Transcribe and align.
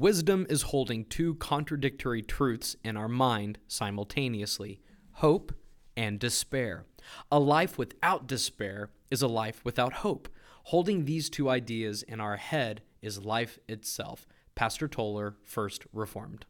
wisdom 0.00 0.46
is 0.48 0.62
holding 0.62 1.04
two 1.04 1.34
contradictory 1.34 2.22
truths 2.22 2.74
in 2.82 2.96
our 2.96 3.08
mind 3.08 3.58
simultaneously 3.68 4.80
hope 5.12 5.52
and 5.94 6.18
despair. 6.18 6.86
A 7.30 7.38
life 7.38 7.76
without 7.76 8.26
despair 8.26 8.88
is 9.10 9.20
a 9.20 9.28
life 9.28 9.60
without 9.62 9.92
hope. 9.92 10.28
Holding 10.64 11.04
these 11.04 11.28
two 11.28 11.50
ideas 11.50 12.02
in 12.02 12.20
our 12.20 12.36
head 12.36 12.80
is 13.02 13.24
life 13.24 13.58
itself. 13.68 14.26
Pastor 14.54 14.88
Toller, 14.88 15.36
First 15.44 15.84
Reformed. 15.92 16.46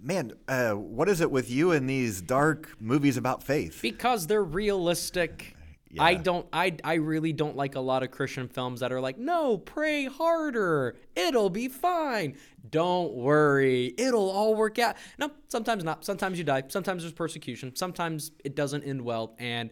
Man, 0.00 0.32
uh, 0.48 0.72
what 0.72 1.08
is 1.08 1.20
it 1.20 1.30
with 1.30 1.48
you 1.48 1.70
and 1.70 1.88
these 1.88 2.20
dark 2.20 2.74
movies 2.80 3.16
about 3.16 3.44
faith? 3.44 3.78
Because 3.80 4.26
they're 4.26 4.42
realistic. 4.42 5.54
I 5.98 6.14
don't 6.14 6.46
I 6.52 6.76
I 6.82 6.94
really 6.94 7.32
don't 7.32 7.56
like 7.56 7.74
a 7.74 7.80
lot 7.80 8.02
of 8.02 8.10
Christian 8.10 8.48
films 8.48 8.80
that 8.80 8.92
are 8.92 9.00
like, 9.00 9.18
"No, 9.18 9.58
pray 9.58 10.06
harder. 10.06 10.96
It'll 11.14 11.50
be 11.50 11.68
fine. 11.68 12.36
Don't 12.70 13.12
worry. 13.14 13.94
It'll 13.98 14.30
all 14.30 14.54
work 14.54 14.78
out." 14.78 14.96
No, 15.18 15.30
sometimes 15.48 15.84
not. 15.84 16.04
Sometimes 16.04 16.38
you 16.38 16.44
die. 16.44 16.62
Sometimes 16.68 17.02
there's 17.02 17.12
persecution. 17.12 17.76
Sometimes 17.76 18.32
it 18.44 18.54
doesn't 18.54 18.84
end 18.84 19.02
well 19.02 19.34
and 19.38 19.70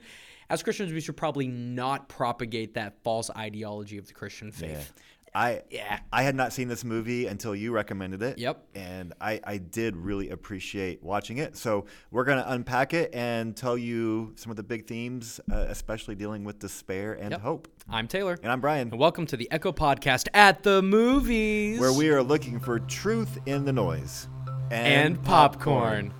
as 0.51 0.65
Christians, 0.65 0.93
we 0.93 1.01
should 1.01 1.17
probably 1.17 1.47
not 1.47 2.09
propagate 2.09 2.75
that 2.75 3.01
false 3.05 3.31
ideology 3.31 3.99
of 3.99 4.09
the 4.09 4.13
Christian 4.13 4.51
faith. 4.51 4.93
I 5.35 5.63
Yeah. 5.71 6.01
I 6.13 6.23
had 6.25 6.35
not 6.35 6.53
seen 6.53 6.67
this 6.69 6.85
movie 6.85 7.27
until 7.27 7.55
you 7.55 7.71
recommended 7.73 8.21
it. 8.23 8.39
Yep. 8.39 8.65
And 8.75 9.13
I, 9.21 9.41
I 9.45 9.59
did 9.59 9.97
really 9.97 10.31
appreciate 10.31 11.03
watching 11.03 11.39
it. 11.39 11.57
So 11.57 11.87
we're 12.11 12.25
going 12.25 12.43
to 12.43 12.51
unpack 12.53 12.95
it 12.95 13.15
and 13.15 13.57
tell 13.57 13.79
you 13.79 14.33
some 14.37 14.51
of 14.51 14.57
the 14.57 14.63
big 14.65 14.87
themes, 14.87 15.41
uh, 15.53 15.67
especially 15.69 16.15
dealing 16.17 16.43
with 16.45 16.59
despair 16.59 17.13
and 17.13 17.31
Yep. 17.31 17.41
hope. 17.43 17.69
I'm 17.89 18.09
Taylor. 18.09 18.39
And 18.43 18.51
I'm 18.51 18.61
Brian, 18.61 18.89
And 18.91 18.99
welcome 18.99 19.25
to 19.27 19.37
the 19.37 19.49
Echo 19.53 19.71
Podcast 19.73 20.27
at 20.35 20.63
the 20.65 20.83
movies. 20.83 21.79
where 21.79 21.93
we 21.93 22.09
are 22.11 22.23
looking 22.23 22.59
for 22.59 22.81
truth 22.81 23.39
in 23.47 23.65
the 23.65 23.73
noise 23.73 24.27
and 24.73 25.23
popcorn. 25.23 26.13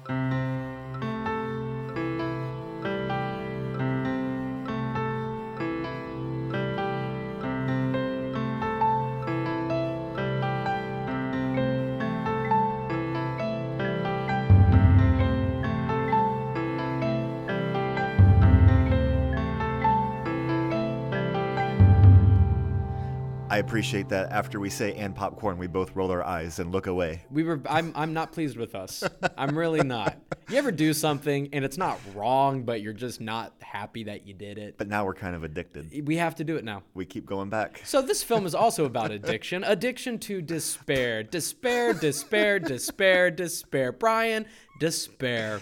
I 23.51 23.59
appreciate 23.59 24.09
that 24.11 24.31
after 24.31 24.61
we 24.61 24.71
say 24.71 24.95
and 24.95 25.13
popcorn, 25.13 25.59
we 25.59 25.67
both 25.67 25.97
roll 25.97 26.13
our 26.13 26.23
eyes 26.23 26.61
and 26.61 26.71
look 26.71 26.87
away. 26.87 27.25
We 27.33 27.43
were. 27.43 27.61
I'm. 27.69 27.93
I'm 27.97 28.13
not 28.13 28.31
pleased 28.31 28.57
with 28.57 28.77
us. 28.77 29.03
I'm 29.37 29.59
really 29.59 29.83
not. 29.83 30.17
You 30.49 30.57
ever 30.57 30.71
do 30.71 30.93
something 30.93 31.49
and 31.53 31.65
it's 31.65 31.77
not 31.77 31.99
wrong, 32.15 32.63
but 32.63 32.81
you're 32.81 32.93
just 32.93 33.21
not 33.21 33.53
happy 33.61 34.05
that 34.05 34.25
you 34.25 34.35
did 34.35 34.57
it. 34.57 34.79
But 34.79 34.87
now 34.87 35.05
we're 35.05 35.15
kind 35.15 35.35
of 35.35 35.43
addicted. 35.43 36.07
We 36.07 36.17
have 36.17 36.37
to 36.37 36.45
do 36.45 36.57
it 36.57 36.65
now. 36.65 36.85
We 36.95 37.07
keep 37.07 37.27
going 37.27 37.51
back. 37.51 37.83
So 37.85 38.01
this 38.03 38.23
film 38.23 38.47
is 38.47 38.55
also 38.55 38.85
about 38.85 39.11
addiction. 39.11 39.65
Addiction 39.65 40.21
to 40.21 40.41
despair. 40.41 41.25
Despair. 41.25 41.93
Despair. 41.93 42.61
Despair. 42.61 43.31
Despair. 43.33 43.91
Brian. 43.91 44.47
Despair. 44.79 45.61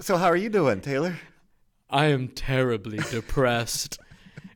So, 0.00 0.16
how 0.16 0.26
are 0.26 0.36
you 0.36 0.48
doing, 0.48 0.80
Taylor? 0.80 1.18
I 1.90 2.06
am 2.06 2.28
terribly 2.28 2.98
depressed. 3.10 3.98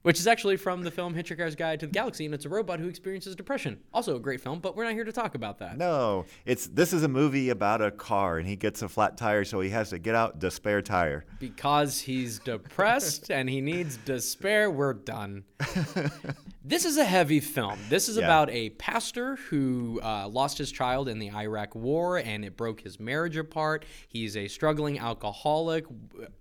Which 0.02 0.18
is 0.18 0.26
actually 0.26 0.56
from 0.56 0.82
the 0.82 0.90
film 0.90 1.14
Hitchhiker's 1.14 1.54
Guide 1.54 1.78
to 1.80 1.86
the 1.86 1.92
Galaxy, 1.92 2.24
and 2.24 2.34
it's 2.34 2.44
a 2.44 2.48
robot 2.48 2.80
who 2.80 2.88
experiences 2.88 3.36
depression. 3.36 3.78
Also 3.94 4.16
a 4.16 4.20
great 4.20 4.40
film, 4.40 4.58
but 4.58 4.74
we're 4.76 4.82
not 4.84 4.94
here 4.94 5.04
to 5.04 5.12
talk 5.12 5.36
about 5.36 5.58
that. 5.60 5.78
No, 5.78 6.24
it's 6.44 6.66
this 6.66 6.92
is 6.92 7.04
a 7.04 7.08
movie 7.08 7.50
about 7.50 7.80
a 7.80 7.90
car, 7.92 8.38
and 8.38 8.48
he 8.48 8.56
gets 8.56 8.82
a 8.82 8.88
flat 8.88 9.16
tire, 9.16 9.44
so 9.44 9.60
he 9.60 9.70
has 9.70 9.90
to 9.90 9.98
get 10.00 10.14
out 10.16 10.40
the 10.40 10.50
spare 10.50 10.82
tire. 10.82 11.24
because 11.38 12.00
he's 12.00 12.40
depressed 12.40 13.30
and 13.30 13.48
he 13.48 13.60
needs 13.60 13.96
despair, 13.98 14.70
we're 14.70 14.92
done. 14.94 15.44
this 16.64 16.84
is 16.84 16.96
a 16.96 17.04
heavy 17.04 17.38
film. 17.40 17.78
This 17.88 18.08
is 18.08 18.16
Yeah. 18.16 18.24
about 18.24 18.50
a 18.50 18.70
pastor 18.70 19.36
who 19.36 20.00
uh, 20.02 20.28
lost 20.28 20.58
his 20.58 20.72
child 20.72 21.08
in 21.08 21.18
the 21.20 21.30
Iraq 21.32 21.74
War 21.76 22.18
and 22.18 22.44
it 22.44 22.56
broke 22.56 22.80
his 22.80 22.98
marriage 22.98 23.36
apart. 23.36 23.84
He's 24.08 24.36
a 24.36 24.48
struggling 24.48 24.98
alcoholic 24.98 25.84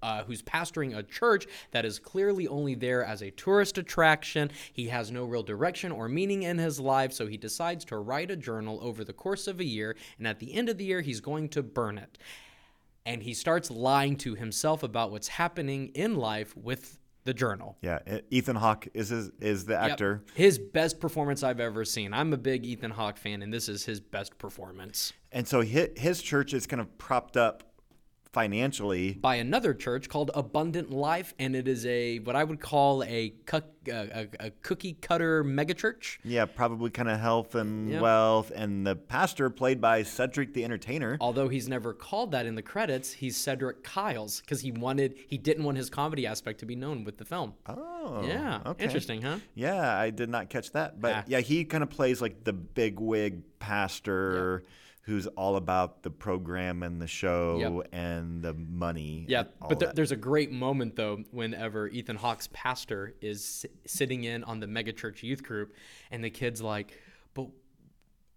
uh, 0.02 0.24
who's 0.24 0.42
pastoring 0.42 0.98
a 0.98 1.04
church 1.04 1.46
that 1.72 1.86
is 1.86 2.00
clearly 2.00 2.48
only 2.48 2.74
there 2.76 3.04
as 3.04 3.22
a 3.22 3.30
tourist 3.32 3.51
attraction. 3.60 4.52
He 4.72 4.88
has 4.88 5.12
no 5.12 5.26
real 5.26 5.44
direction 5.44 5.92
or 5.92 6.08
meaning 6.08 6.44
in 6.44 6.58
his 6.58 6.80
life, 6.80 7.12
so 7.12 7.28
he 7.28 7.38
decides 7.38 7.84
to 7.86 7.98
write 7.98 8.32
a 8.32 8.36
journal 8.38 8.80
over 8.82 9.04
the 9.04 9.14
course 9.14 9.48
of 9.48 9.60
a 9.60 9.66
year, 9.66 9.96
and 10.18 10.26
at 10.28 10.40
the 10.40 10.54
end 10.54 10.70
of 10.70 10.78
the 10.78 10.86
year, 10.86 11.02
he's 11.02 11.20
going 11.20 11.50
to 11.50 11.62
burn 11.64 11.98
it 11.98 12.18
and 13.06 13.24
he 13.24 13.34
starts 13.34 13.72
lying 13.72 14.16
to 14.16 14.36
himself 14.36 14.84
about 14.84 15.10
what's 15.12 15.28
happening 15.28 15.88
in 15.96 16.16
life 16.16 16.56
with 16.56 17.00
the 17.24 17.34
journal. 17.34 17.78
Yeah, 17.82 18.00
Ethan 18.30 18.56
Hawke 18.56 18.88
is 18.94 19.10
his, 19.10 19.32
is 19.40 19.66
the 19.66 19.74
Yep. 19.74 19.92
actor, 19.92 20.24
His 20.36 20.58
best 20.60 21.00
performance 21.00 21.44
I've 21.44 21.60
ever 21.60 21.86
seen. 21.86 22.14
I'm 22.14 22.34
a 22.34 22.38
big 22.38 22.66
Ethan 22.66 22.92
Hawke 22.92 23.18
fan, 23.18 23.42
and 23.42 23.54
this 23.54 23.70
is 23.70 23.86
his 23.86 24.00
best 24.00 24.38
performance. 24.38 25.14
and 25.32 25.48
so 25.48 25.62
his, 25.62 25.90
his 25.98 26.22
church 26.22 26.54
is 26.54 26.68
kind 26.68 26.82
of 26.82 26.96
propped 26.98 27.38
up 27.38 27.64
financially. 28.34 29.14
By 29.14 29.36
another 29.36 29.74
church 29.74 30.10
called 30.10 30.32
Abundant 30.34 30.90
Life, 30.92 31.34
and 31.38 31.56
it 31.56 31.68
is 31.68 31.86
a 31.86 32.20
what 32.20 32.36
I 32.36 32.44
would 32.44 32.60
call 32.60 33.04
a, 33.04 33.34
cook, 33.46 33.66
a, 33.88 34.28
a, 34.40 34.52
cookie 34.62 34.94
cutter 34.94 35.44
megachurch. 35.44 36.20
Yeah, 36.24 36.46
probably 36.46 36.90
kind 36.90 37.10
of 37.10 37.20
health 37.20 37.56
and 37.56 38.00
wealth, 38.00 38.52
and 38.56 38.88
the 38.88 38.96
pastor 38.96 39.50
played 39.50 39.82
by 39.82 40.04
Cedric 40.04 40.54
the 40.54 40.64
Entertainer. 40.64 41.18
Although 41.20 41.50
he's 41.50 41.68
never 41.68 41.94
called 41.94 42.32
that 42.32 42.46
in 42.46 42.56
the 42.56 42.62
credits, 42.62 43.12
he's 43.12 43.36
Cedric 43.36 43.84
Kyles 43.84 44.42
because 44.42 44.62
he 44.62 44.72
wanted 44.72 45.16
he 45.28 45.38
didn't 45.38 45.64
want 45.64 45.78
his 45.78 45.90
comedy 45.90 46.26
aspect 46.26 46.60
to 46.62 46.66
be 46.66 46.76
known 46.76 47.04
with 47.04 47.18
the 47.18 47.26
film. 47.26 47.54
Oh, 47.68 48.24
yeah, 48.26 48.62
okay. 48.66 48.84
interesting, 48.84 49.22
huh? 49.22 49.38
Yeah, 49.56 49.98
I 49.98 50.10
did 50.10 50.30
not 50.30 50.50
catch 50.50 50.72
that, 50.72 51.00
but 51.02 51.12
Ah. 51.12 51.24
yeah, 51.28 51.40
he 51.40 51.66
kind 51.66 51.84
of 51.84 51.90
plays 51.90 52.22
like 52.22 52.44
the 52.44 52.54
big 52.54 53.00
wig 53.00 53.42
pastor 53.60 54.64
who's 55.04 55.26
all 55.28 55.56
about 55.56 56.04
the 56.04 56.12
program 56.12 56.84
and 56.84 57.02
the 57.02 57.08
show 57.08 57.84
and 57.92 58.42
the 58.44 58.54
money. 58.54 59.26
Yeah, 59.28 59.44
but 59.68 59.80
that. 59.80 59.96
there's 59.96 60.12
a 60.12 60.16
great 60.16 60.52
moment 60.52 60.96
though 60.96 61.24
whenever 61.32 61.88
Ethan 61.88 62.18
Hawke's 62.18 62.48
pastor 62.54 63.16
is 63.20 63.44
si- 63.44 63.70
sitting 63.86 64.24
in 64.26 64.44
on 64.44 64.60
the 64.60 64.68
megachurch 64.68 65.24
youth 65.24 65.44
group, 65.44 65.74
and 66.12 66.24
the 66.24 66.30
kid's 66.30 66.62
like, 66.62 67.00
"But 67.34 67.48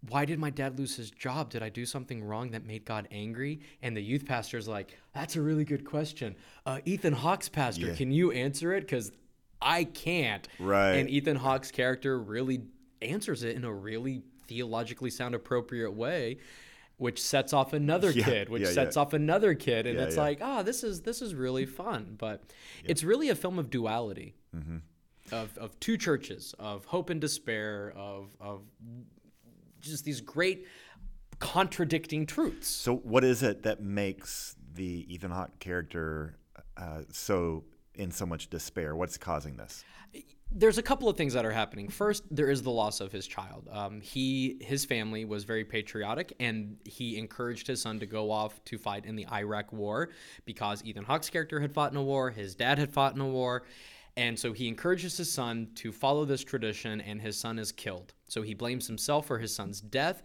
why 0.09 0.25
did 0.25 0.39
my 0.39 0.49
dad 0.49 0.79
lose 0.79 0.95
his 0.95 1.11
job? 1.11 1.51
Did 1.51 1.61
I 1.61 1.69
do 1.69 1.85
something 1.85 2.23
wrong 2.23 2.51
that 2.51 2.65
made 2.65 2.83
God 2.83 3.07
angry?" 3.11 3.59
And 3.83 3.95
the 3.95 4.01
youth 4.01 4.25
pastor's 4.25 4.67
like, 4.67 4.97
"That's 5.13 5.35
a 5.35 5.41
really 5.41 5.65
good 5.65 5.85
question. 5.85 6.35
Uh, 6.65 6.79
Ethan 6.85 7.13
Hawke's 7.13 7.49
pastor, 7.49 7.87
Yeah. 7.87 7.95
can 7.95 8.11
you 8.11 8.31
answer 8.31 8.73
it? 8.73 8.81
Because 8.81 9.11
I 9.61 9.83
can't." 9.83 10.47
Right. 10.59 10.93
And 10.93 11.09
Ethan 11.11 11.37
Hawke's 11.37 11.69
character 11.69 12.19
really 12.19 12.63
answers 13.03 13.43
it 13.43 13.55
in 13.55 13.63
a 13.65 13.71
really 13.73 14.23
theologically 14.47 15.09
sound 15.09 15.35
appropriate 15.35 15.91
way. 15.91 16.37
Which 16.97 17.21
sets 17.21 17.51
off 17.51 17.73
another 17.73 18.09
Yeah, 18.09 18.23
kid, 18.23 18.49
which 18.49 18.61
yeah, 18.61 18.69
sets 18.71 18.95
yeah. 18.95 19.01
off 19.01 19.11
another 19.11 19.53
kid, 19.53 19.85
and 19.85 19.99
it's 19.99 20.15
like, 20.15 20.39
ah, 20.41 20.63
this 20.63 20.81
is 20.81 21.01
this 21.01 21.21
is 21.21 21.35
really 21.35 21.65
fun. 21.65 22.15
But 22.17 22.43
it's 22.85 23.03
really 23.03 23.27
a 23.27 23.35
film 23.35 23.59
of 23.59 23.69
duality, 23.69 24.33
Mm-hmm. 24.55 24.77
of 25.33 25.57
of 25.57 25.77
two 25.81 25.97
churches, 25.97 26.55
of 26.57 26.85
hope 26.85 27.09
and 27.09 27.19
despair, 27.19 27.91
of 27.97 28.33
of 28.39 28.61
just 29.81 30.05
these 30.05 30.21
great 30.21 30.67
contradicting 31.39 32.25
truths. 32.25 32.67
So, 32.69 32.95
what 32.95 33.25
is 33.25 33.43
it 33.43 33.63
that 33.63 33.81
makes 33.81 34.55
the 34.73 35.05
Ethan 35.13 35.31
Hawke 35.31 35.59
character 35.59 36.37
uh, 36.77 37.01
so 37.11 37.65
in 37.97 38.11
so 38.11 38.25
much 38.25 38.49
despair? 38.49 38.95
What's 38.95 39.17
causing 39.17 39.57
this? 39.57 39.83
there's 40.51 40.77
a 40.77 40.83
couple 40.83 41.09
of 41.09 41.17
things 41.17 41.33
that 41.33 41.43
are 41.43 41.51
happening. 41.51 41.89
First, 41.89 42.23
there 42.31 42.49
is 42.49 42.61
the 42.61 42.71
loss 42.71 43.01
of 43.01 43.11
his 43.11 43.27
child. 43.27 43.67
Um, 43.71 43.99
he, 43.99 44.57
his 44.61 44.85
family 44.85 45.25
was 45.25 45.43
very 45.43 45.65
patriotic, 45.65 46.33
and 46.39 46.77
he 46.85 47.17
encouraged 47.17 47.67
his 47.67 47.81
son 47.81 47.99
to 47.99 48.05
go 48.05 48.31
off 48.31 48.63
to 48.65 48.77
fight 48.77 49.05
in 49.05 49.15
the 49.15 49.27
Iraq 49.31 49.73
War 49.73 50.09
because 50.45 50.83
Ethan 50.85 51.03
Hawke's 51.03 51.29
character 51.29 51.59
had 51.59 51.73
fought 51.73 51.91
in 51.91 51.97
a 51.97 52.03
war, 52.03 52.29
his 52.29 52.55
dad 52.55 52.77
had 52.77 52.93
fought 52.93 53.15
in 53.15 53.21
a 53.21 53.27
war, 53.27 53.63
and 54.15 54.39
so 54.39 54.53
he 54.53 54.67
encourages 54.69 55.17
his 55.17 55.31
son 55.31 55.67
to 55.75 55.91
follow 55.91 56.23
this 56.23 56.43
tradition, 56.43 57.01
and 57.01 57.21
his 57.21 57.37
son 57.37 57.59
is 57.59 57.73
killed. 57.73 58.13
So 58.27 58.41
he 58.41 58.53
blames 58.53 58.87
himself 58.87 59.25
for 59.25 59.39
his 59.39 59.53
son's 59.53 59.81
death. 59.81 60.23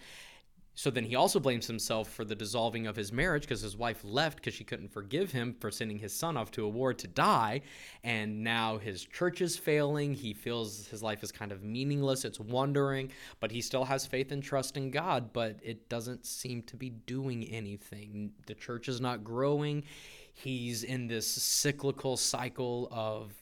So 0.81 0.91
then 0.91 1.05
he 1.05 1.15
also 1.15 1.38
blames 1.38 1.67
himself 1.67 2.09
for 2.09 2.25
the 2.25 2.35
dissolving 2.35 2.87
of 2.87 2.97
his 2.97 3.12
marriage 3.12 3.43
because 3.43 3.61
his 3.61 3.77
wife 3.77 4.03
left 4.03 4.37
because 4.37 4.55
she 4.55 4.65
couldn't 4.65 4.91
forgive 4.91 5.31
him 5.31 5.55
for 5.61 5.71
sending 5.71 5.99
his 5.99 6.11
son 6.11 6.38
off 6.38 6.50
to 6.53 6.65
a 6.65 6.69
war 6.71 6.94
to 6.94 7.06
die. 7.06 7.61
And 8.03 8.43
now 8.43 8.79
his 8.79 9.05
church 9.05 9.43
is 9.43 9.59
failing. 9.59 10.15
He 10.15 10.32
feels 10.32 10.87
his 10.87 11.03
life 11.03 11.23
is 11.23 11.32
kind 11.32 11.53
of 11.53 11.62
meaningless. 11.62 12.25
It's 12.25 12.41
wandering, 12.41 13.12
but 13.41 13.50
he 13.50 13.61
still 13.61 13.85
has 13.85 14.06
faith 14.06 14.32
and 14.32 14.43
trust 14.43 14.79
in 14.79 14.91
God, 14.91 15.35
but 15.35 15.59
it 15.62 15.91
doesn't 15.91 16.25
seem 16.25 16.62
to 16.62 16.79
be 16.79 16.88
doing 16.88 17.44
anything. 17.44 18.32
The 18.47 18.55
church 18.55 18.88
is 18.88 19.03
not 19.03 19.23
growing. 19.23 19.85
He's 20.32 20.82
in 20.82 21.09
this 21.09 21.27
cyclical 21.27 22.17
cycle 22.17 22.88
of 22.91 23.35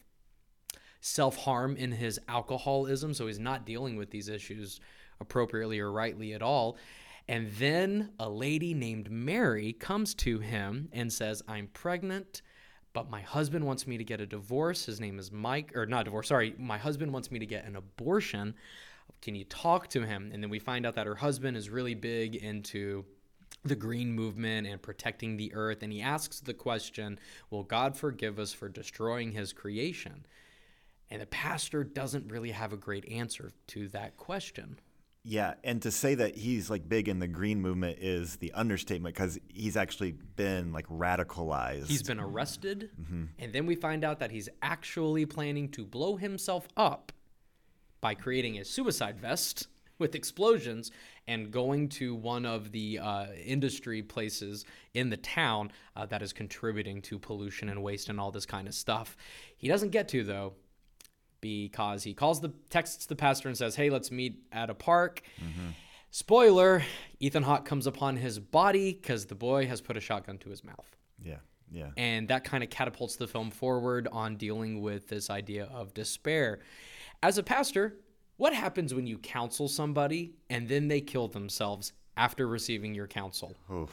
self 1.03 1.37
harm 1.37 1.77
in 1.77 1.93
his 1.93 2.19
alcoholism, 2.27 3.15
so 3.15 3.29
he's 3.29 3.39
not 3.39 3.65
dealing 3.65 3.95
with 3.95 4.11
these 4.11 4.29
issues 4.29 4.81
appropriately 5.21 5.79
or 5.79 5.93
rightly 5.93 6.33
at 6.33 6.43
all. 6.43 6.77
And 7.29 7.51
then 7.53 8.13
a 8.19 8.29
lady 8.29 8.73
named 8.73 9.11
Mary 9.11 9.75
comes 9.75 10.15
to 10.17 10.39
him 10.39 10.89
and 10.93 11.13
says, 11.13 11.43
I'm 11.47 11.69
pregnant, 11.69 12.41
but 12.95 13.11
my 13.11 13.21
husband 13.21 13.67
wants 13.67 13.87
me 13.87 13.99
to 13.99 14.05
get 14.05 14.21
a 14.21 14.27
divorce. 14.27 14.87
His 14.87 14.99
name 14.99 15.19
is 15.19 15.31
Mike, 15.31 15.77
or 15.77 15.85
not 15.85 16.07
divorce, 16.07 16.29
sorry. 16.29 16.55
My 16.59 16.79
husband 16.79 17.13
wants 17.13 17.31
me 17.31 17.39
to 17.39 17.47
get 17.47 17.67
an 17.67 17.77
abortion. 17.77 18.55
Can 19.21 19.35
you 19.35 19.45
talk 19.45 19.89
to 19.89 20.07
him? 20.07 20.31
And 20.33 20.43
then 20.43 20.49
we 20.49 20.59
find 20.59 20.87
out 20.87 20.95
that 20.95 21.07
her 21.07 21.15
husband 21.15 21.57
is 21.57 21.69
really 21.69 21.95
big 21.95 22.35
into 22.37 23.05
the 23.65 23.77
green 23.77 24.13
movement 24.13 24.67
and 24.67 24.81
protecting 24.81 25.37
the 25.37 25.53
earth. 25.55 25.83
And 25.83 25.93
he 25.93 26.01
asks 26.01 26.41
the 26.41 26.55
question 26.55 27.19
Will 27.51 27.65
God 27.65 27.95
forgive 27.95 28.39
us 28.39 28.55
for 28.55 28.71
destroying 28.71 29.33
his 29.33 29.53
creation? 29.53 30.25
And 31.11 31.21
the 31.21 31.27
pastor 31.27 31.85
doesn't 31.85 32.31
really 32.31 32.51
have 32.51 32.73
a 32.73 32.77
great 32.77 33.07
answer 33.09 33.51
to 33.69 33.89
that 33.89 34.17
question. 34.17 34.79
Yeah, 35.29 35.55
and 35.63 35.83
to 35.83 35.91
say 35.91 36.15
that 36.15 36.37
he's 36.37 36.71
like 36.71 36.89
big 36.89 37.07
in 37.07 37.19
the 37.19 37.29
green 37.29 37.61
movement 37.61 37.99
is 38.01 38.37
the 38.37 38.51
understatement 38.53 39.15
because 39.15 39.39
he's 39.47 39.77
actually 39.77 40.13
been 40.13 40.73
like 40.73 40.87
radicalized. 40.89 41.89
He's 41.89 42.03
been 42.03 42.19
arrested, 42.19 42.89
and 43.39 43.53
then 43.53 43.67
we 43.67 43.75
find 43.75 44.05
out 44.05 44.21
that 44.21 44.31
he's 44.31 44.49
actually 44.63 45.27
planning 45.27 45.69
to 45.73 45.85
blow 45.85 46.17
himself 46.17 46.67
up 46.79 47.13
by 48.01 48.15
creating 48.15 48.59
a 48.59 48.65
suicide 48.65 49.21
vest 49.21 49.69
with 49.99 50.15
explosions 50.15 50.91
and 51.27 51.51
going 51.51 51.91
to 51.91 52.15
one 52.15 52.47
of 52.47 52.73
the 52.73 52.99
uh, 52.99 53.27
industry 53.45 54.01
places 54.01 54.65
in 54.95 55.11
the 55.11 55.19
town 55.19 55.71
uh, 55.95 56.07
that 56.07 56.23
is 56.23 56.33
contributing 56.33 57.03
to 57.03 57.19
pollution 57.19 57.69
and 57.69 57.83
waste 57.83 58.09
and 58.09 58.19
all 58.19 58.31
this 58.31 58.47
kind 58.47 58.67
of 58.67 58.73
stuff. 58.73 59.15
He 59.59 59.69
doesn't 59.69 59.91
get 59.91 60.09
to 60.09 60.25
though 60.25 60.55
because 61.41 62.03
he 62.05 62.15
calls 62.15 62.41
the 62.41 62.53
texts 62.71 63.07
the 63.07 63.17
pastor 63.17 63.49
and 63.49 63.57
says, 63.57 63.77
"Hey, 63.77 63.91
let's 63.91 64.11
meet 64.11 64.43
at 64.53 64.71
a 64.71 64.75
park." 64.75 65.23
Spoiler: 66.11 66.83
Ethan 67.21 67.43
Hawke 67.43 67.65
comes 67.65 67.87
upon 67.87 68.17
his 68.17 68.39
body 68.39 68.93
because 68.93 69.27
the 69.27 69.35
boy 69.35 69.67
has 69.67 69.81
put 69.81 69.97
a 69.97 70.01
shotgun 70.01 70.39
to 70.39 70.51
his 70.51 70.65
mouth 70.65 70.97
yeah, 71.23 71.37
yeah. 71.71 71.91
and 71.97 72.29
that 72.29 72.45
kind 72.45 72.63
of 72.63 72.71
catapults 72.71 73.17
the 73.17 73.27
film 73.27 73.51
forward 73.51 74.09
on 74.13 74.37
dealing 74.37 74.81
with 74.81 75.09
this 75.09 75.31
idea 75.31 75.65
of 75.73 75.95
despair. 75.95 76.61
As 77.23 77.39
a 77.39 77.43
pastor, 77.43 77.97
what 78.37 78.55
happens 78.55 78.95
when 78.95 79.07
you 79.07 79.19
counsel 79.19 79.69
somebody 79.69 80.33
and 80.51 80.69
then 80.69 80.89
they 80.89 81.01
kill 81.01 81.29
themselves 81.29 81.93
after 82.17 82.47
receiving 82.47 82.95
your 82.95 83.07
counsel? 83.07 83.55
Oof. 83.73 83.93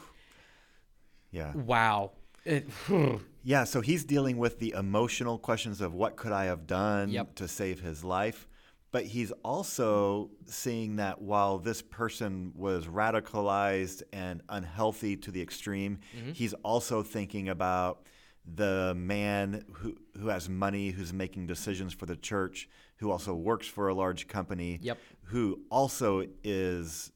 Yeah. 1.30 1.52
Wow. 1.54 2.12
It- 2.44 2.68
Yeah, 3.46 3.62
so 3.62 3.80
he's 3.80 4.04
dealing 4.04 4.38
with 4.38 4.58
the 4.58 4.74
emotional 4.76 5.38
questions 5.38 5.80
of 5.80 5.94
what 5.94 6.16
could 6.16 6.32
I 6.32 6.46
have 6.46 6.66
done 6.66 7.10
Yep. 7.10 7.36
to 7.36 7.46
save 7.46 7.78
his 7.78 8.02
life. 8.02 8.48
But 8.90 9.04
he's 9.04 9.30
also 9.44 10.30
seeing 10.46 10.96
that 10.96 11.22
while 11.22 11.58
this 11.58 11.80
person 11.80 12.50
was 12.56 12.86
radicalized 12.88 14.02
and 14.12 14.42
unhealthy 14.48 15.16
to 15.18 15.30
the 15.30 15.40
extreme, 15.40 16.00
Mm-hmm. 16.18 16.32
he's 16.32 16.54
also 16.64 17.04
thinking 17.04 17.48
about 17.48 18.04
the 18.52 18.94
man 18.96 19.64
who, 19.74 19.94
who 20.18 20.26
has 20.26 20.48
money, 20.48 20.90
who's 20.90 21.12
making 21.12 21.46
decisions 21.46 21.92
for 21.92 22.06
the 22.06 22.16
church, 22.16 22.68
who 22.96 23.12
also 23.12 23.32
works 23.32 23.68
for 23.68 23.86
a 23.86 23.94
large 23.94 24.26
company, 24.26 24.80
Yep. 24.82 24.98
who 25.22 25.60
also 25.70 26.26
is 26.42 27.12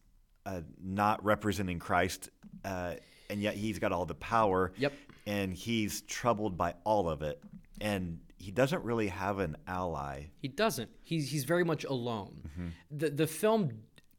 uh, 0.46 0.60
not 0.80 1.24
representing 1.24 1.80
Christ, 1.80 2.30
uh, 2.64 2.94
and 3.28 3.40
yet 3.40 3.54
he's 3.54 3.80
got 3.80 3.90
all 3.90 4.06
the 4.06 4.14
power 4.14 4.72
Yep. 4.78 4.92
And 5.26 5.52
he's 5.54 6.02
troubled 6.02 6.56
by 6.56 6.74
all 6.84 7.08
of 7.08 7.22
it 7.22 7.42
and 7.80 8.18
he 8.38 8.50
doesn't 8.50 8.82
really 8.84 9.08
have 9.08 9.38
an 9.38 9.56
ally 9.66 10.24
He 10.38 10.48
doesn't. 10.48 10.90
He's 11.02 11.30
he's 11.30 11.44
very 11.44 11.64
much 11.64 11.84
alone. 11.84 12.42
Mm-hmm. 12.48 12.68
The 12.90 13.10
the 13.10 13.26
film 13.26 13.70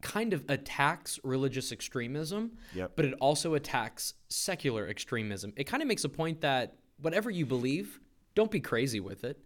kind 0.02 0.34
of 0.34 0.44
attacks 0.50 1.20
religious 1.24 1.72
extremism, 1.72 2.52
Yep. 2.74 2.94
but 2.96 3.06
it 3.06 3.14
also 3.20 3.54
attacks 3.54 4.16
secular 4.30 4.88
extremism. 4.88 5.54
It 5.56 5.66
kind 5.66 5.82
of 5.84 5.88
makes 5.88 6.04
a 6.04 6.10
point 6.10 6.42
that 6.42 6.76
whatever 7.00 7.30
you 7.30 7.46
believe, 7.46 8.00
don't 8.36 8.50
be 8.52 8.60
crazy 8.60 9.00
with 9.00 9.24
it. 9.24 9.40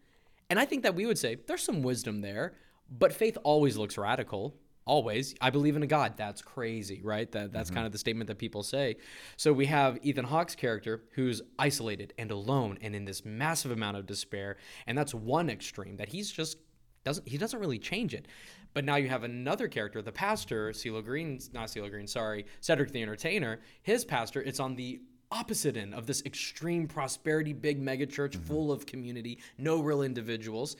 And 0.49 0.57
I 0.59 0.65
think 0.65 0.83
that 0.83 0.95
we 0.95 1.05
would 1.05 1.17
say 1.17 1.35
there's 1.47 1.63
some 1.63 1.81
wisdom 1.81 2.21
there, 2.21 2.53
but 2.89 3.11
faith 3.11 3.37
always 3.43 3.75
looks 3.77 3.97
radical. 3.97 4.55
Always. 4.87 5.33
I 5.41 5.49
believe 5.49 5.75
in 5.75 5.81
a 5.81 5.87
God. 5.87 6.13
That's 6.15 6.43
crazy, 6.43 7.01
right? 7.03 7.31
That 7.31 7.51
that's 7.51 7.71
kind 7.71 7.87
of 7.87 7.91
the 7.91 7.97
statement 7.97 8.27
that 8.27 8.37
people 8.37 8.61
say. 8.61 8.97
So 9.35 9.51
we 9.51 9.65
have 9.65 9.97
Ethan 10.03 10.25
Hawke's 10.25 10.53
character 10.53 11.05
who's 11.13 11.41
isolated 11.57 12.13
and 12.19 12.29
alone 12.29 12.77
and 12.81 12.95
in 12.95 13.03
this 13.03 13.25
massive 13.25 13.71
amount 13.71 13.97
of 13.97 14.05
despair, 14.05 14.57
and 14.85 14.95
that's 14.95 15.13
one 15.13 15.49
extreme 15.49 15.97
that 15.97 16.09
he's 16.09 16.31
just 16.31 16.57
doesn't 17.03 17.27
he 17.27 17.39
doesn't 17.39 17.59
really 17.59 17.79
change 17.79 18.13
it. 18.13 18.27
But 18.75 18.85
now 18.85 18.97
you 18.97 19.09
have 19.09 19.23
another 19.23 19.67
character, 19.67 20.01
the 20.03 20.11
pastor, 20.11 20.69
CeeLo 20.71 21.03
Green, 21.03 21.39
not 21.51 21.69
CeeLo 21.69 21.89
Green, 21.89 22.05
sorry, 22.07 22.45
Cedric 22.59 22.91
the 22.91 23.01
Entertainer. 23.01 23.61
His 23.81 24.05
pastor, 24.05 24.41
it's 24.41 24.59
on 24.59 24.75
the 24.75 24.99
opposite 25.31 25.77
end 25.77 25.95
of 25.95 26.05
this 26.05 26.21
extreme 26.25 26.87
prosperity, 26.87 27.53
big 27.53 27.79
mega 27.79 28.05
church 28.05 28.35
full 28.35 28.71
of 28.71 28.85
community, 28.85 29.39
no 29.57 29.81
real 29.81 30.01
individuals. 30.01 30.75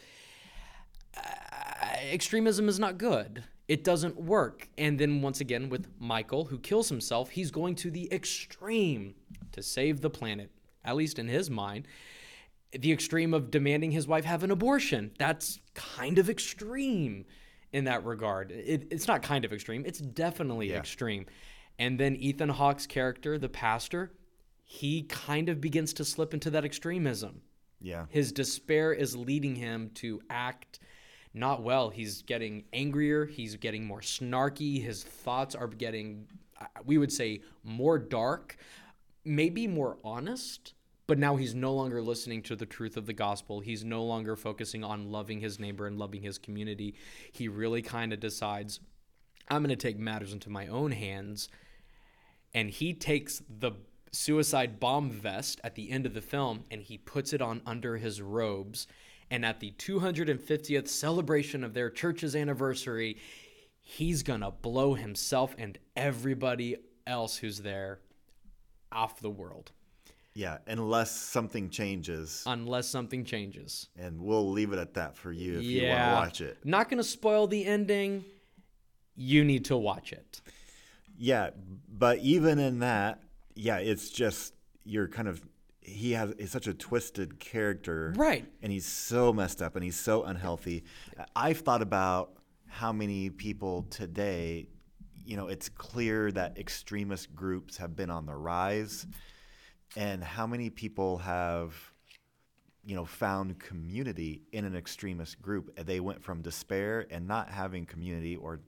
Uh, 1.18 1.22
extremism 2.12 2.68
is 2.68 2.80
not 2.80 2.98
good. 2.98 3.44
It 3.68 3.84
doesn't 3.84 4.16
work. 4.18 4.70
And 4.78 5.00
then 5.00 5.22
once 5.22 5.42
again 5.42 5.70
with 5.70 5.88
Michael, 6.00 6.46
who 6.46 6.60
kills 6.60 6.90
himself, 6.90 7.32
he's 7.32 7.52
going 7.52 7.76
to 7.76 7.90
the 7.90 8.12
extreme 8.12 9.16
to 9.54 9.64
save 9.64 10.02
the 10.02 10.10
planet, 10.10 10.52
at 10.84 10.96
least 10.96 11.18
in 11.18 11.28
his 11.28 11.50
mind 11.50 11.88
the 12.80 12.92
extreme 12.92 13.34
of 13.34 13.52
demanding 13.52 13.92
his 13.92 14.08
wife 14.08 14.26
have 14.26 14.44
an 14.44 14.52
abortion. 14.52 15.12
That's 15.18 15.60
kind 15.74 16.18
of 16.20 16.30
extreme 16.30 17.26
in 17.72 17.86
that 17.86 18.06
regard. 18.06 18.52
It, 18.52 18.88
it's 18.92 19.08
not 19.08 19.22
kind 19.22 19.46
of 19.46 19.54
extreme, 19.54 19.84
it's 19.86 20.00
definitely 20.00 20.74
extreme. 20.74 21.26
And 21.78 22.00
then 22.00 22.16
Ethan 22.16 22.50
Hawke's 22.50 22.88
character, 22.88 23.38
the 23.38 23.50
pastor, 23.50 24.14
he 24.64 25.04
kind 25.04 25.50
of 25.50 25.60
begins 25.60 25.94
to 25.94 26.06
slip 26.06 26.34
into 26.34 26.50
that 26.52 26.66
extremism. 26.66 27.42
yeah 27.82 28.06
His 28.10 28.32
despair 28.32 28.94
is 28.94 29.16
leading 29.16 29.56
him 29.56 29.92
to 29.96 30.22
act 30.30 30.80
not 31.36 31.62
well. 31.62 31.90
He's 31.90 32.22
getting 32.22 32.64
angrier, 32.74 33.26
he's 33.26 33.56
getting 33.56 33.86
more 33.86 34.02
snarky, 34.02 34.82
his 34.82 35.04
thoughts 35.04 35.54
are 35.54 35.68
getting, 35.68 36.28
we 36.86 36.98
would 36.98 37.12
say, 37.12 37.42
more 37.64 38.00
dark, 38.00 38.58
maybe 39.24 39.68
more 39.68 39.98
honest. 40.04 40.74
But 41.08 41.20
now 41.20 41.36
he's 41.36 41.54
no 41.54 41.72
longer 41.74 42.02
listening 42.02 42.42
to 42.44 42.56
the 42.56 42.66
truth 42.66 42.98
of 42.98 43.06
the 43.06 43.14
gospel. 43.14 43.60
He's 43.60 43.84
no 43.84 44.04
longer 44.04 44.36
focusing 44.36 44.84
on 44.84 45.12
loving 45.12 45.40
his 45.40 45.60
neighbor 45.60 45.86
and 45.86 46.00
loving 46.00 46.24
his 46.24 46.40
community. 46.40 46.96
He 47.32 47.48
really 47.48 47.84
kind 47.84 48.12
of 48.12 48.20
decides, 48.20 48.80
I'm 49.48 49.62
going 49.62 49.70
to 49.70 49.76
take 49.76 50.00
matters 50.00 50.34
into 50.34 50.50
my 50.50 50.66
own 50.66 50.92
hands 50.92 51.50
and 52.56 52.70
he 52.70 52.94
takes 52.94 53.44
the 53.50 53.74
suicide 54.12 54.80
bomb 54.80 55.12
vest 55.12 55.60
at 55.63 55.75
the 55.75 55.92
end 55.92 56.06
of 56.06 56.13
the 56.13 56.22
film 56.22 56.63
and 56.72 56.82
he 56.82 56.98
puts 56.98 57.34
it 57.34 57.42
on 57.42 57.62
under 57.65 57.98
his 57.98 58.22
robes 58.22 58.88
and 59.32 59.46
at 59.46 59.60
the 59.60 59.72
250th 59.77 60.88
celebration 60.88 61.63
of 61.63 61.74
their 61.74 61.89
church's 61.89 62.36
anniversary 62.36 63.17
he's 63.86 64.24
gonna 64.24 64.51
blow 64.51 64.96
himself 64.96 65.55
and 65.60 65.77
everybody 65.96 66.75
else 67.05 67.38
who's 67.38 67.60
there 67.60 68.00
off 68.91 69.20
the 69.20 69.29
world. 69.29 69.72
Yeah 70.34 70.58
unless 70.67 71.12
something 71.12 71.70
changes. 71.70 72.44
Unless 72.48 72.88
something 72.88 73.24
changes. 73.24 73.88
And 73.98 74.20
we'll 74.20 74.51
leave 74.51 74.74
it 74.74 74.79
at 74.79 74.96
that 74.96 75.15
for 75.15 75.32
you 75.32 75.60
if 75.60 75.63
you 75.63 75.88
want 75.88 76.00
to 76.00 76.12
watch 76.12 76.41
it. 76.41 76.58
Not 76.65 76.89
gonna 76.89 77.03
spoil 77.03 77.48
the 77.48 77.63
ending. 77.63 78.25
You 79.15 79.46
need 79.46 79.65
to 79.65 79.77
watch 79.77 80.12
it. 80.12 80.41
Yeah 81.17 81.51
but 81.88 82.17
even 82.20 82.60
in 82.60 82.79
that 82.79 83.22
yeah 83.53 83.77
it's 83.77 84.10
just 84.10 84.53
you're 84.84 85.08
kind 85.08 85.27
of 85.27 85.41
he 85.86 86.13
has 86.13 86.32
is 86.32 86.51
such 86.51 86.68
a 86.68 86.74
twisted 86.74 87.39
character. 87.39 88.13
Right. 88.15 88.46
and 88.62 88.72
he's 88.72 88.86
so 88.86 89.32
messed 89.32 89.62
up 89.62 89.75
and 89.75 89.84
he's 89.84 90.00
so 90.00 90.24
unhealthy. 90.24 90.84
I've 91.36 91.60
thought 91.60 91.82
about 91.82 92.32
how 92.68 92.92
many 92.92 93.30
people 93.30 93.84
today 93.89 94.68
you 95.24 95.38
know 95.38 95.48
it's 95.48 95.70
clear 95.70 96.32
that 96.32 96.58
extremist 96.58 97.34
groups 97.36 97.77
have 97.77 97.96
been 97.96 98.10
on 98.10 98.25
the 98.25 98.36
rise 98.36 99.08
and 99.96 100.24
how 100.24 100.46
many 100.46 100.70
people 100.70 101.18
have 101.18 101.74
you 102.84 102.96
know 102.96 103.06
found 103.06 103.60
community 103.60 104.44
in 104.51 104.65
an 104.65 104.75
extremist 104.75 105.42
group. 105.42 105.75
They 105.86 106.00
went 106.00 106.24
from 106.24 106.42
despair 106.42 107.08
and 107.10 107.27
not 107.27 107.50
having 107.50 107.86
community 107.86 108.36
or 108.36 108.60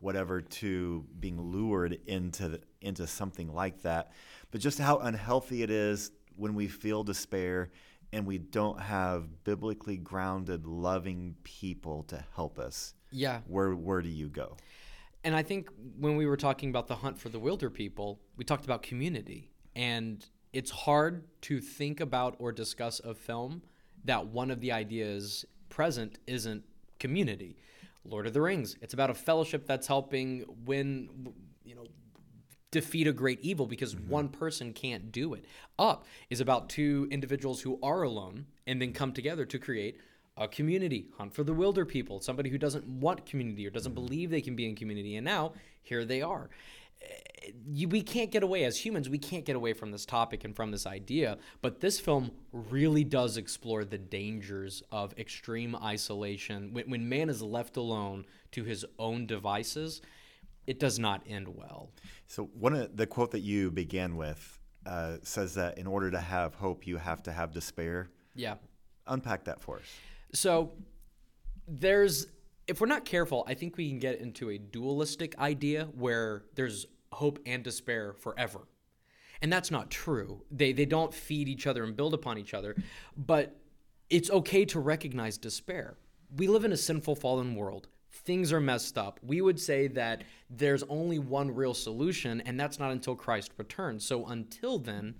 whatever 0.00 0.40
to 0.40 1.04
being 1.20 1.40
lured 1.40 1.98
into 2.06 2.48
the, 2.48 2.60
into 2.80 3.06
something 3.06 3.52
like 3.54 3.82
that. 3.82 4.12
But 4.50 4.60
just 4.60 4.78
how 4.78 4.98
unhealthy 4.98 5.62
it 5.62 5.70
is 5.70 6.10
when 6.36 6.54
we 6.54 6.68
feel 6.68 7.02
despair 7.04 7.70
and 8.12 8.26
we 8.26 8.38
don't 8.38 8.80
have 8.80 9.44
biblically 9.44 9.96
grounded 9.96 10.66
loving 10.66 11.34
people 11.44 12.02
to 12.04 12.22
help 12.34 12.58
us 12.58 12.94
yeah 13.10 13.40
where 13.46 13.72
where 13.74 14.02
do 14.02 14.08
you 14.08 14.28
go 14.28 14.56
And 15.24 15.36
I 15.36 15.42
think 15.44 15.68
when 15.98 16.16
we 16.16 16.26
were 16.26 16.36
talking 16.36 16.68
about 16.68 16.88
the 16.88 16.96
hunt 16.96 17.16
for 17.16 17.28
the 17.28 17.38
Wilderpeople, 17.38 18.18
we 18.36 18.44
talked 18.44 18.64
about 18.64 18.82
community. 18.82 19.50
And 19.76 20.24
it's 20.52 20.70
hard 20.70 21.24
to 21.42 21.60
think 21.60 22.00
about 22.00 22.34
or 22.40 22.50
discuss 22.50 23.00
a 23.04 23.14
film 23.14 23.62
that 24.04 24.26
one 24.26 24.50
of 24.50 24.58
the 24.60 24.72
ideas 24.72 25.44
present 25.68 26.18
isn't 26.26 26.64
community. 26.98 27.56
Lord 28.04 28.26
of 28.26 28.32
the 28.32 28.40
Rings, 28.40 28.76
it's 28.82 28.94
about 28.94 29.10
a 29.10 29.14
fellowship 29.14 29.64
that's 29.64 29.86
helping 29.86 30.44
win, 30.66 31.32
you 31.64 31.76
know, 31.76 31.86
defeat 32.72 33.06
a 33.06 33.12
great 33.12 33.38
evil 33.42 33.66
because 33.66 33.94
one 33.94 34.28
person 34.28 34.72
can't 34.72 35.12
do 35.12 35.34
it. 35.34 35.44
Up 35.78 36.04
is 36.30 36.40
about 36.40 36.68
two 36.68 37.06
individuals 37.12 37.60
who 37.60 37.78
are 37.82 38.02
alone 38.02 38.46
and 38.66 38.82
then 38.82 38.92
come 38.92 39.12
together 39.12 39.44
to 39.44 39.58
create 39.58 40.00
a 40.36 40.48
community. 40.48 41.06
Hunt 41.18 41.34
for 41.34 41.44
the 41.44 41.54
Wilderpeople, 41.54 42.22
somebody 42.22 42.50
who 42.50 42.58
doesn't 42.58 42.86
want 42.86 43.26
community 43.26 43.66
or 43.66 43.70
doesn't 43.70 43.94
believe 43.94 44.30
they 44.30 44.40
can 44.40 44.56
be 44.56 44.66
in 44.66 44.74
community. 44.74 45.16
And 45.16 45.24
now 45.24 45.52
here 45.82 46.04
they 46.04 46.22
are. 46.22 46.48
Eh, 47.02 47.50
you, 47.66 47.88
we 47.88 48.02
can't 48.02 48.30
get 48.30 48.42
away 48.42 48.64
as 48.64 48.84
humans 48.84 49.08
we 49.08 49.18
can't 49.18 49.44
get 49.44 49.56
away 49.56 49.72
from 49.72 49.90
this 49.90 50.06
topic 50.06 50.44
and 50.44 50.54
from 50.54 50.70
this 50.70 50.86
idea 50.86 51.36
but 51.60 51.80
this 51.80 51.98
film 51.98 52.30
really 52.52 53.02
does 53.02 53.36
explore 53.36 53.84
the 53.84 53.98
dangers 53.98 54.80
of 54.92 55.12
extreme 55.18 55.74
isolation 55.74 56.72
when, 56.72 56.88
when 56.88 57.08
man 57.08 57.28
is 57.28 57.42
left 57.42 57.76
alone 57.76 58.24
to 58.52 58.62
his 58.62 58.84
own 58.96 59.26
devices 59.26 60.00
it 60.66 60.78
does 60.78 60.98
not 60.98 61.22
end 61.26 61.48
well 61.48 61.90
So 62.26 62.44
one 62.54 62.74
of 62.74 62.96
the 62.96 63.06
quote 63.06 63.30
that 63.32 63.40
you 63.40 63.70
began 63.70 64.16
with 64.16 64.58
uh, 64.86 65.18
says 65.22 65.54
that 65.54 65.78
in 65.78 65.86
order 65.86 66.10
to 66.10 66.18
have 66.20 66.54
hope, 66.54 66.86
you 66.86 66.96
have 66.96 67.22
to 67.24 67.32
have 67.32 67.52
despair. 67.52 68.10
yeah 68.34 68.54
Unpack 69.06 69.44
that 69.44 69.60
for 69.60 69.78
us. 69.78 69.84
So 70.34 70.72
there's 71.68 72.26
if 72.68 72.80
we're 72.80 72.86
not 72.86 73.04
careful, 73.04 73.44
I 73.48 73.54
think 73.54 73.76
we 73.76 73.88
can 73.88 73.98
get 73.98 74.20
into 74.20 74.50
a 74.50 74.58
dualistic 74.58 75.36
idea 75.38 75.88
where 75.96 76.44
there's 76.54 76.86
hope 77.12 77.38
and 77.44 77.62
despair 77.64 78.12
forever. 78.14 78.60
And 79.42 79.52
that's 79.52 79.70
not 79.70 79.90
true. 79.90 80.44
They 80.50 80.72
they 80.72 80.86
don't 80.86 81.12
feed 81.12 81.48
each 81.48 81.66
other 81.66 81.82
and 81.84 81.96
build 81.96 82.14
upon 82.14 82.38
each 82.38 82.54
other, 82.54 82.76
but 83.16 83.56
it's 84.08 84.30
okay 84.30 84.64
to 84.66 84.78
recognize 84.80 85.36
despair. 85.38 85.96
We 86.36 86.46
live 86.46 86.64
in 86.64 86.72
a 86.72 86.76
sinful 86.76 87.16
fallen 87.16 87.54
world. 87.56 87.88
Things 88.12 88.52
are 88.52 88.60
messed 88.60 88.98
up. 88.98 89.18
We 89.22 89.40
would 89.40 89.58
say 89.58 89.88
that 89.88 90.22
there's 90.50 90.82
only 90.84 91.18
one 91.18 91.50
real 91.50 91.74
solution 91.74 92.42
and 92.42 92.60
that's 92.60 92.78
not 92.78 92.92
until 92.92 93.16
Christ 93.16 93.52
returns. 93.56 94.04
So 94.04 94.26
until 94.26 94.78
then, 94.78 95.14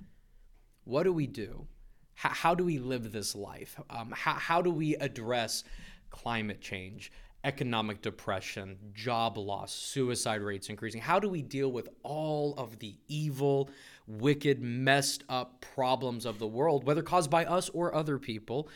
what 0.84 1.04
do 1.04 1.12
we 1.12 1.26
do? 1.26 1.66
How, 2.14 2.54
do 2.54 2.64
we 2.64 2.78
live 2.78 3.10
this 3.10 3.34
life? 3.34 3.80
Um, 3.90 4.12
how, 4.14 4.34
how 4.34 4.62
do 4.62 4.70
we 4.70 4.94
address 4.96 5.64
climate 6.10 6.60
change, 6.60 7.10
economic 7.42 8.02
depression, 8.02 8.76
job 8.94 9.38
loss, 9.38 9.72
suicide 9.72 10.42
rates 10.42 10.68
increasing? 10.68 11.00
How 11.00 11.18
do 11.18 11.28
we 11.28 11.42
deal 11.42 11.72
with 11.72 11.88
all 12.04 12.54
of 12.56 12.78
the 12.78 12.96
evil, 13.08 13.70
wicked, 14.06 14.60
messed 14.60 15.24
up 15.28 15.64
problems 15.74 16.26
of 16.26 16.38
the 16.38 16.46
world, 16.46 16.84
whether 16.84 17.02
caused 17.02 17.30
by 17.30 17.44
us 17.44 17.68
or 17.70 17.92
other 17.94 18.18
people? 18.18 18.68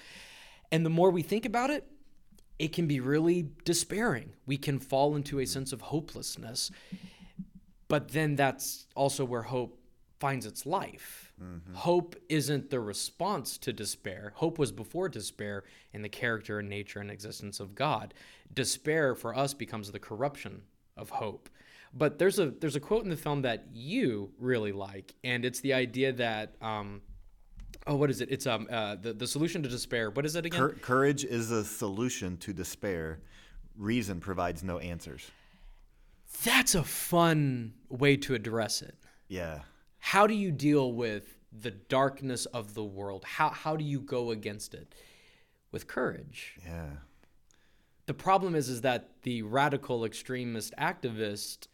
And 0.72 0.84
the 0.84 0.90
more 0.90 1.10
we 1.10 1.22
think 1.22 1.44
about 1.44 1.70
it, 1.70 1.86
it 2.58 2.72
can 2.72 2.86
be 2.86 3.00
really 3.00 3.50
despairing. 3.64 4.32
We 4.46 4.56
can 4.56 4.78
fall 4.78 5.16
into 5.16 5.38
a 5.38 5.46
sense 5.46 5.72
of 5.72 5.80
hopelessness. 5.80 6.70
But 7.88 8.08
then 8.08 8.34
that's 8.36 8.86
also 8.94 9.24
where 9.24 9.42
hope 9.42 9.78
finds 10.18 10.46
its 10.46 10.66
life. 10.66 11.32
Hope 11.74 12.16
isn't 12.30 12.70
the 12.70 12.80
response 12.80 13.58
to 13.58 13.72
despair. 13.72 14.32
Hope 14.36 14.58
was 14.58 14.72
before 14.72 15.08
despair 15.08 15.64
in 15.92 16.00
the 16.00 16.08
character 16.08 16.58
and 16.58 16.68
nature 16.68 17.00
and 17.00 17.10
existence 17.10 17.60
of 17.60 17.74
God. 17.74 18.14
Despair 18.52 19.14
for 19.14 19.36
us 19.36 19.52
becomes 19.52 19.92
the 19.92 19.98
corruption 19.98 20.62
of 20.96 21.10
hope. 21.10 21.50
But 21.92 22.18
there's 22.18 22.38
a 22.38 22.50
there's 22.50 22.76
a 22.76 22.80
quote 22.80 23.04
in 23.04 23.10
the 23.10 23.16
film 23.16 23.42
that 23.42 23.66
you 23.72 24.32
really 24.38 24.72
like, 24.72 25.14
and 25.22 25.44
it's 25.44 25.60
the 25.60 25.74
idea 25.74 26.12
that 26.14 26.54
um, 26.60 27.02
oh, 27.86 27.96
what 27.96 28.10
is 28.10 28.20
it? 28.20 28.30
It's 28.30 28.46
um 28.46 28.66
uh, 28.70 28.96
the 28.96 29.12
the 29.12 29.26
solution 29.26 29.62
to 29.62 29.68
despair. 29.68 30.10
What 30.10 30.26
is 30.26 30.36
it 30.36 30.46
again? 30.46 30.58
Cour- 30.58 30.76
courage 30.80 31.24
is 31.24 31.50
a 31.50 31.64
solution 31.64 32.36
to 32.38 32.52
despair. 32.52 33.20
Reason 33.76 34.20
provides 34.20 34.62
no 34.62 34.78
answers. 34.78 35.30
That's 36.44 36.74
a 36.74 36.82
fun 36.82 37.74
way 37.88 38.16
to 38.18 38.34
address 38.34 38.82
it. 38.82 38.94
Yeah. 39.28 39.60
How 39.98 40.26
do 40.26 40.34
you 40.34 40.50
deal 40.50 40.92
with 40.92 41.36
the 41.52 41.70
darkness 41.70 42.46
of 42.46 42.74
the 42.74 42.84
world? 42.84 43.24
How 43.24 43.50
how 43.50 43.76
do 43.76 43.84
you 43.84 44.00
go 44.00 44.30
against 44.30 44.74
it? 44.74 44.94
With 45.72 45.86
courage. 45.86 46.58
Yeah. 46.64 46.90
The 48.06 48.14
problem 48.14 48.54
is 48.54 48.68
is 48.68 48.82
that 48.82 49.10
the 49.22 49.42
radical 49.42 50.04
extremist 50.04 50.72
activist 50.78 51.66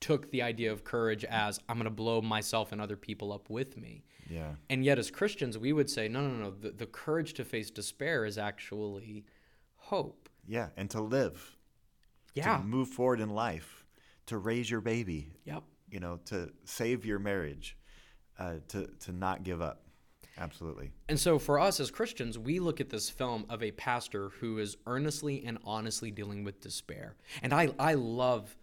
took 0.00 0.30
the 0.30 0.42
idea 0.42 0.70
of 0.72 0.84
courage 0.84 1.24
as 1.24 1.58
I'm 1.68 1.76
going 1.76 1.84
to 1.84 1.90
blow 1.90 2.20
myself 2.20 2.72
and 2.72 2.80
other 2.80 2.96
people 2.96 3.32
up 3.32 3.50
with 3.50 3.76
me. 3.76 4.04
Yeah. 4.30 4.52
And 4.70 4.84
yet 4.84 4.98
as 4.98 5.10
Christians 5.10 5.56
we 5.58 5.72
would 5.72 5.88
say 5.90 6.06
no 6.08 6.20
no 6.20 6.28
no 6.34 6.50
the, 6.50 6.70
the 6.70 6.86
courage 6.86 7.32
to 7.34 7.44
face 7.44 7.70
despair 7.70 8.24
is 8.24 8.38
actually 8.38 9.24
hope. 9.76 10.28
Yeah. 10.46 10.68
And 10.76 10.88
to 10.90 11.00
live, 11.00 11.56
Yeah. 12.34 12.58
to 12.58 12.62
move 12.64 12.88
forward 12.88 13.20
in 13.20 13.30
life, 13.30 13.84
to 14.26 14.38
raise 14.38 14.70
your 14.70 14.80
baby, 14.80 15.32
Yep. 15.44 15.62
you 15.90 16.00
know, 16.00 16.18
to 16.26 16.52
save 16.64 17.04
your 17.06 17.18
marriage, 17.18 17.76
uh, 18.38 18.56
to, 18.68 18.86
to 19.00 19.12
not 19.12 19.42
give 19.42 19.60
up. 19.62 19.82
Absolutely. 20.36 20.92
And 21.08 21.18
so 21.18 21.38
for 21.38 21.58
us 21.58 21.80
as 21.80 21.90
Christians, 21.90 22.38
we 22.38 22.60
look 22.60 22.80
at 22.80 22.90
this 22.90 23.10
film 23.10 23.44
of 23.48 23.62
a 23.62 23.72
pastor 23.72 24.28
who 24.40 24.58
is 24.58 24.76
earnestly 24.86 25.44
and 25.44 25.58
honestly 25.64 26.10
dealing 26.12 26.44
with 26.44 26.60
despair. 26.60 27.16
And 27.42 27.52
I, 27.52 27.70
I 27.78 27.94
love 27.94 28.56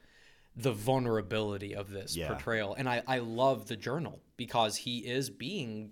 the 0.55 0.71
vulnerability 0.71 1.75
of 1.75 1.89
this 1.89 2.15
Yeah. 2.15 2.29
portrayal. 2.29 2.75
And 2.75 2.87
I, 2.87 3.03
I 3.07 3.19
love 3.19 3.67
the 3.67 3.75
journal 3.75 4.21
because 4.37 4.77
he 4.77 4.99
is 4.99 5.29
being 5.29 5.91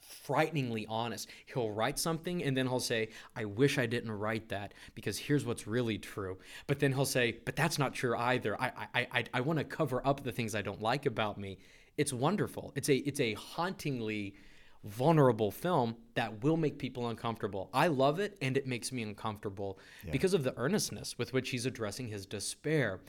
frighteningly 0.00 0.86
honest. 0.88 1.28
He'll 1.46 1.70
write 1.70 1.98
something 1.98 2.42
and 2.42 2.56
then 2.56 2.66
he'll 2.66 2.80
say, 2.80 3.08
I 3.34 3.44
wish 3.44 3.78
I 3.78 3.86
didn't 3.86 4.10
write 4.12 4.48
that 4.48 4.74
because 4.94 5.18
here's 5.18 5.44
what's 5.44 5.66
really 5.66 5.98
true. 5.98 6.38
But 6.66 6.78
then 6.80 6.92
he'll 6.92 7.04
say, 7.04 7.38
but 7.44 7.56
that's 7.56 7.78
not 7.78 7.94
true 7.94 8.16
either. 8.16 8.60
I, 8.60 8.72
I, 8.94 9.06
I, 9.12 9.24
I 9.34 9.40
want 9.40 9.58
to 9.58 9.64
cover 9.64 10.04
up 10.06 10.22
the 10.22 10.32
things 10.32 10.54
I 10.54 10.62
don't 10.62 10.82
like 10.82 11.06
about 11.06 11.38
me. 11.38 11.58
It's 11.96 12.12
wonderful. 12.12 12.72
It's 12.76 12.88
a, 12.88 12.96
it's 12.96 13.20
a 13.20 13.34
hauntingly 13.34 14.34
vulnerable 14.84 15.50
film 15.50 15.96
that 16.14 16.42
will 16.44 16.56
make 16.56 16.78
people 16.78 17.08
uncomfortable. 17.08 17.70
I 17.72 17.88
love 17.88 18.20
it 18.20 18.36
and 18.40 18.56
it 18.56 18.66
makes 18.66 18.92
me 18.92 19.02
uncomfortable 19.02 19.78
because 20.12 20.34
of 20.34 20.44
the 20.44 20.56
earnestness 20.56 21.18
with 21.18 21.32
which 21.32 21.50
he's 21.50 21.66
addressing 21.66 22.08
his 22.08 22.24
despair. 22.26 23.00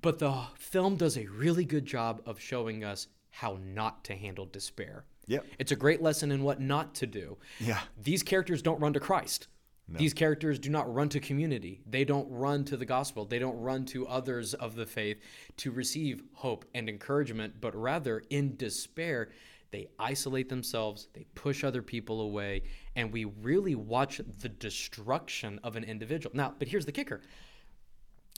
But 0.00 0.18
the 0.18 0.34
film 0.58 0.96
does 0.96 1.16
a 1.16 1.26
really 1.26 1.64
good 1.64 1.86
job 1.86 2.22
of 2.26 2.40
showing 2.40 2.84
us 2.84 3.08
how 3.30 3.58
not 3.64 4.04
to 4.04 4.14
handle 4.14 4.46
despair. 4.46 5.04
Yep. 5.26 5.46
It's 5.58 5.72
a 5.72 5.76
great 5.76 6.02
lesson 6.02 6.30
in 6.30 6.42
what 6.42 6.60
not 6.60 6.94
to 6.96 7.06
do. 7.06 7.38
Yeah. 7.58 7.80
These 8.02 8.22
characters 8.22 8.62
don't 8.62 8.80
run 8.80 8.92
to 8.92 9.00
Christ. 9.00 9.48
These 9.88 10.14
characters 10.14 10.58
do 10.58 10.70
not 10.70 10.92
run 10.92 11.10
to 11.10 11.20
community. 11.20 11.82
They 11.86 12.04
don't 12.04 12.30
run 12.30 12.64
to 12.66 12.76
the 12.76 12.86
gospel. 12.86 13.26
They 13.26 13.38
don't 13.38 13.60
run 13.60 13.84
to 13.86 14.06
others 14.06 14.54
of 14.54 14.76
the 14.76 14.86
faith 14.86 15.18
to 15.58 15.70
receive 15.70 16.22
hope 16.32 16.64
and 16.74 16.88
encouragement, 16.88 17.60
but 17.60 17.74
rather 17.76 18.22
in 18.30 18.56
despair, 18.56 19.28
they 19.72 19.88
isolate 19.98 20.48
themselves, 20.48 21.08
they 21.12 21.26
push 21.34 21.64
other 21.64 21.82
people 21.82 22.22
away, 22.22 22.62
and 22.96 23.12
we 23.12 23.24
really 23.24 23.74
watch 23.74 24.20
the 24.40 24.48
destruction 24.48 25.60
of 25.62 25.76
an 25.76 25.84
individual. 25.84 26.34
Now, 26.34 26.54
but 26.58 26.68
here's 26.68 26.86
the 26.86 26.92
kicker 26.92 27.20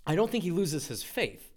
I 0.06 0.14
don't 0.14 0.30
think 0.30 0.44
he 0.44 0.50
loses 0.50 0.86
his 0.86 1.02
faith. 1.02 1.52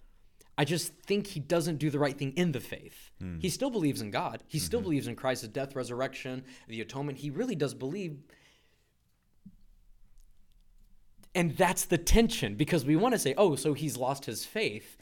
I 0.58 0.66
just 0.66 0.94
think 1.06 1.28
he 1.28 1.40
doesn't 1.40 1.78
do 1.78 1.90
the 1.90 2.00
right 2.00 2.18
thing 2.18 2.34
in 2.36 2.52
the 2.52 2.60
faith. 2.60 3.12
Hmm. 3.20 3.40
He 3.40 3.50
still 3.50 3.70
believes 3.70 4.02
in 4.02 4.12
God. 4.12 4.44
He 4.48 4.60
still 4.60 4.80
mm-hmm. 4.80 4.86
believes 4.86 5.08
in 5.08 5.16
Christ's 5.16 5.48
death, 5.48 5.76
resurrection, 5.76 6.44
the 6.68 6.82
atonement. 6.82 7.20
He 7.20 7.30
really 7.30 7.56
does 7.56 7.74
believe. 7.74 8.18
And 11.34 11.56
that's 11.56 11.86
the 11.86 11.98
tension 11.98 12.56
because 12.56 12.84
we 12.84 12.98
want 12.98 13.14
to 13.14 13.20
say, 13.20 13.34
oh, 13.38 13.56
so 13.56 13.74
he's 13.74 13.96
lost 13.96 14.26
his 14.26 14.44
faith. 14.44 14.98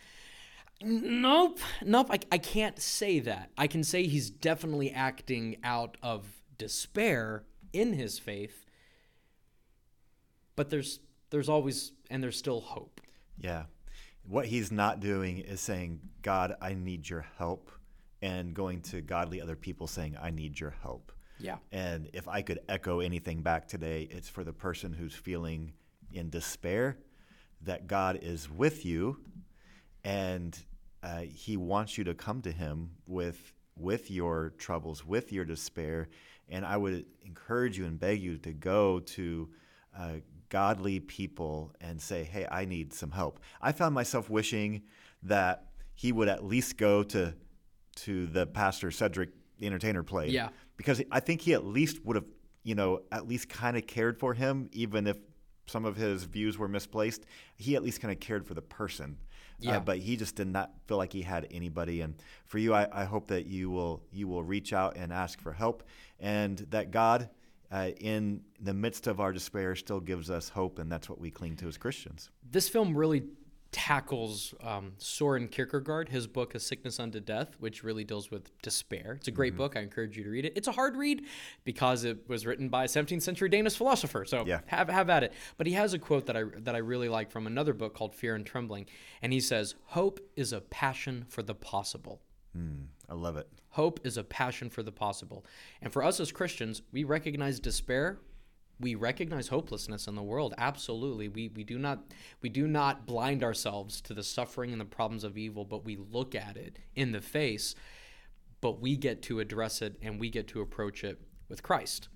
Nope, 0.83 1.59
nope, 1.83 2.07
I, 2.11 2.19
I 2.31 2.37
can't 2.37 2.79
say 2.79 3.19
that. 3.21 3.49
I 3.57 3.65
can 3.65 3.83
say 3.83 4.05
he's 4.05 4.29
definitely 4.29 4.91
acting 4.91 5.57
out 5.63 5.97
of 6.03 6.27
despair 6.59 7.45
in 7.73 7.93
his 7.93 8.19
faith, 8.19 8.65
but 10.55 10.69
there's 10.69 10.99
there's 11.31 11.49
always 11.49 11.93
and 12.11 12.21
there's 12.21 12.37
still 12.37 12.61
hope. 12.61 13.01
Yeah. 13.39 13.63
What 14.27 14.45
he's 14.45 14.71
not 14.71 14.99
doing 14.99 15.39
is 15.39 15.61
saying, 15.61 16.01
God, 16.21 16.55
I 16.61 16.73
need 16.73 17.09
your 17.09 17.25
help, 17.37 17.71
and 18.21 18.53
going 18.53 18.81
to 18.81 19.01
godly 19.01 19.41
other 19.41 19.55
people 19.55 19.87
saying, 19.87 20.17
I 20.21 20.31
need 20.31 20.59
your 20.59 20.75
help. 20.81 21.11
Yeah. 21.39 21.57
And 21.71 22.09
if 22.13 22.27
I 22.27 22.41
could 22.41 22.59
echo 22.67 22.99
anything 22.99 23.41
back 23.41 23.67
today, 23.67 24.07
it's 24.09 24.27
for 24.27 24.43
the 24.43 24.53
person 24.53 24.91
who's 24.93 25.13
feeling 25.13 25.73
in 26.11 26.29
despair 26.29 26.97
that 27.61 27.87
God 27.87 28.19
is 28.21 28.49
with 28.49 28.85
you 28.85 29.17
and 30.03 30.57
uh, 31.03 31.19
he 31.19 31.57
wants 31.57 31.97
you 31.97 32.03
to 32.05 32.13
come 32.13 32.41
to 32.41 32.51
him 32.51 32.91
with 33.05 33.53
with 33.75 34.09
your 34.09 34.53
troubles, 34.57 35.05
with 35.05 35.31
your 35.31 35.45
despair. 35.45 36.09
And 36.49 36.65
I 36.65 36.77
would 36.77 37.05
encourage 37.23 37.77
you 37.77 37.85
and 37.85 37.99
beg 37.99 38.21
you 38.21 38.37
to 38.39 38.51
go 38.51 39.01
to 39.01 39.49
uh, 39.95 40.13
godly 40.49 40.99
people 40.99 41.73
and 41.81 42.01
say, 42.01 42.23
"Hey, 42.23 42.47
I 42.49 42.65
need 42.65 42.93
some 42.93 43.11
help." 43.11 43.39
I 43.61 43.71
found 43.71 43.93
myself 43.95 44.29
wishing 44.29 44.83
that 45.23 45.67
he 45.93 46.11
would 46.11 46.27
at 46.27 46.43
least 46.45 46.77
go 46.77 47.03
to 47.03 47.33
to 47.95 48.27
the 48.27 48.45
pastor 48.45 48.91
Cedric, 48.91 49.29
the 49.59 49.65
entertainer, 49.65 50.03
played. 50.03 50.31
Yeah. 50.31 50.49
because 50.77 51.01
I 51.11 51.19
think 51.19 51.41
he 51.41 51.53
at 51.53 51.65
least 51.65 52.05
would 52.05 52.15
have, 52.15 52.25
you 52.63 52.75
know, 52.75 53.01
at 53.11 53.27
least 53.27 53.49
kind 53.49 53.75
of 53.75 53.87
cared 53.87 54.19
for 54.19 54.35
him, 54.35 54.69
even 54.71 55.07
if 55.07 55.17
some 55.65 55.83
of 55.85 55.95
his 55.97 56.23
views 56.23 56.57
were 56.57 56.67
misplaced. 56.67 57.25
He 57.55 57.75
at 57.75 57.83
least 57.83 57.99
kind 57.99 58.11
of 58.11 58.19
cared 58.19 58.45
for 58.45 58.53
the 58.53 58.61
person. 58.61 59.17
Yeah. 59.59 59.77
Uh, 59.77 59.79
but 59.79 59.97
he 59.97 60.15
just 60.15 60.35
did 60.35 60.47
not 60.47 60.71
feel 60.85 60.97
like 60.97 61.11
he 61.11 61.23
had 61.23 61.47
anybody. 61.49 62.01
And 62.01 62.15
for 62.45 62.59
you, 62.59 62.75
I, 62.75 62.87
I 62.91 63.05
hope 63.05 63.27
that 63.29 63.47
you 63.47 63.71
will 63.71 64.03
you 64.11 64.27
will 64.27 64.43
reach 64.43 64.71
out 64.71 64.95
and 64.95 65.11
ask 65.11 65.41
for 65.41 65.51
help, 65.51 65.81
and 66.19 66.59
that 66.69 66.91
God, 66.91 67.29
uh, 67.71 67.89
in 67.99 68.41
the 68.59 68.73
midst 68.73 69.07
of 69.07 69.19
our 69.19 69.31
despair, 69.33 69.75
still 69.75 69.99
gives 69.99 70.29
us 70.29 70.49
hope, 70.49 70.79
and 70.79 70.91
that's 70.91 71.09
what 71.09 71.19
we 71.19 71.29
cling 71.31 71.55
to 71.57 71.67
as 71.67 71.77
Christians. 71.77 72.29
This 72.49 72.69
film 72.69 72.95
really 72.95 73.23
tackles 73.73 74.53
um, 74.63 74.93
Soren 74.97 75.47
Kierkegaard, 75.49 76.07
his 76.09 76.25
book 76.25 76.55
A 76.55 76.59
Sickness 76.59 76.99
Unto 76.99 77.19
Death, 77.19 77.55
which 77.59 77.83
really 77.83 78.05
deals 78.05 78.31
with 78.31 78.49
despair. 78.61 79.15
It's 79.19 79.27
a 79.27 79.31
great 79.31 79.53
Mm-hmm. 79.53 79.57
book. 79.57 79.77
I 79.77 79.81
encourage 79.81 80.17
you 80.17 80.23
to 80.23 80.29
read 80.29 80.45
it. 80.45 80.53
It's 80.55 80.69
a 80.69 80.71
hard 80.71 80.95
read 80.95 81.25
because 81.65 82.05
it 82.05 82.27
was 82.29 82.45
written 82.45 82.69
by 82.69 82.85
a 82.85 82.87
17th 82.87 83.21
century 83.21 83.49
Danish 83.49 83.75
philosopher. 83.75 84.23
So 84.25 84.45
Yeah. 84.47 84.61
have 84.67 84.87
have 84.89 85.09
at 85.09 85.23
it. 85.23 85.33
But 85.57 85.67
he 85.67 85.73
has 85.73 85.93
a 85.93 85.99
quote 85.99 86.25
that 86.27 86.37
I 86.37 86.43
that 86.59 86.75
I 86.75 86.79
really 86.79 87.09
like 87.09 87.29
from 87.29 87.45
another 87.45 87.73
book 87.73 87.93
called 87.93 88.15
Fear 88.15 88.35
and 88.35 88.45
Trembling, 88.45 88.85
and 89.21 89.33
he 89.33 89.41
says, 89.41 89.75
"Hope 89.87 90.21
is 90.37 90.53
a 90.53 90.61
passion 90.61 91.25
for 91.27 91.43
the 91.43 91.53
possible." 91.53 92.21
I 93.09 93.13
love 93.13 93.37
it. 93.37 93.47
Hope 93.69 93.99
is 94.03 94.17
a 94.17 94.23
passion 94.23 94.69
for 94.69 94.83
the 94.83 94.91
possible. 94.91 95.45
And 95.81 95.93
for 95.93 96.03
us 96.03 96.19
as 96.19 96.31
Christians, 96.31 96.81
we 96.91 97.03
recognize 97.03 97.59
despair. 97.59 98.19
We 98.79 98.95
recognize 98.95 99.47
hopelessness 99.47 100.07
in 100.07 100.15
the 100.15 100.23
world. 100.23 100.53
Absolutely. 100.57 101.29
We, 101.29 101.47
we 101.49 101.63
do 101.63 101.79
not 101.79 101.99
we 102.41 102.49
do 102.49 102.67
not 102.67 103.07
blind 103.07 103.43
ourselves 103.43 104.01
to 104.01 104.13
the 104.13 104.23
suffering 104.23 104.71
and 104.71 104.81
the 104.81 104.85
problems 104.85 105.23
of 105.23 105.37
evil, 105.37 105.65
but 105.65 105.85
we 105.85 105.95
look 105.95 106.35
at 106.35 106.57
it 106.57 106.77
in 106.95 107.11
the 107.11 107.21
face, 107.21 107.75
but 108.61 108.81
we 108.81 108.95
get 108.95 109.21
to 109.23 109.39
address 109.39 109.81
it 109.81 109.97
and 110.01 110.19
we 110.19 110.29
get 110.29 110.47
to 110.49 110.61
approach 110.61 111.03
it 111.03 111.19
with 111.49 111.63
Christ, 111.63 112.09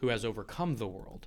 who 0.00 0.08
has 0.08 0.24
overcome 0.24 0.76
the 0.76 0.86
world, 0.86 1.26